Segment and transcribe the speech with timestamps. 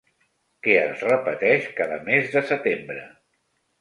[0.67, 3.05] Que es repeteix cada mes de setembre.